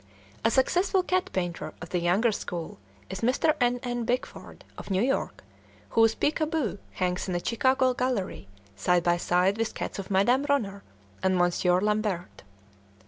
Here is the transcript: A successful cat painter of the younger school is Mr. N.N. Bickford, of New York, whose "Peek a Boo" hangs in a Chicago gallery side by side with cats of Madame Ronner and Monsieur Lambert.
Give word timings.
A 0.43 0.49
successful 0.49 1.03
cat 1.03 1.29
painter 1.31 1.75
of 1.79 1.89
the 1.89 1.99
younger 1.99 2.31
school 2.31 2.79
is 3.11 3.21
Mr. 3.21 3.53
N.N. 3.61 4.03
Bickford, 4.05 4.65
of 4.75 4.89
New 4.89 5.03
York, 5.03 5.43
whose 5.89 6.15
"Peek 6.15 6.41
a 6.41 6.47
Boo" 6.47 6.79
hangs 6.93 7.29
in 7.29 7.35
a 7.35 7.45
Chicago 7.45 7.93
gallery 7.93 8.47
side 8.75 9.03
by 9.03 9.17
side 9.17 9.59
with 9.59 9.75
cats 9.75 9.99
of 9.99 10.09
Madame 10.09 10.43
Ronner 10.49 10.81
and 11.21 11.37
Monsieur 11.37 11.79
Lambert. 11.81 12.41